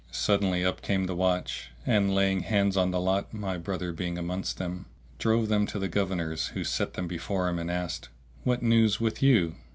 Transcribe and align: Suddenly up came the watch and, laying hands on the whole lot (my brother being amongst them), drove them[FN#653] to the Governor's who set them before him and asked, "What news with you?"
Suddenly 0.09 0.65
up 0.65 0.81
came 0.81 1.03
the 1.05 1.13
watch 1.13 1.69
and, 1.85 2.11
laying 2.15 2.39
hands 2.39 2.75
on 2.75 2.89
the 2.89 2.97
whole 2.97 3.05
lot 3.05 3.31
(my 3.35 3.55
brother 3.59 3.93
being 3.93 4.17
amongst 4.17 4.57
them), 4.57 4.87
drove 5.19 5.45
them[FN#653] 5.47 5.67
to 5.69 5.77
the 5.77 5.87
Governor's 5.89 6.47
who 6.47 6.63
set 6.63 6.93
them 6.95 7.07
before 7.07 7.47
him 7.47 7.59
and 7.59 7.69
asked, 7.69 8.09
"What 8.43 8.63
news 8.63 8.99
with 8.99 9.21
you?" 9.21 9.53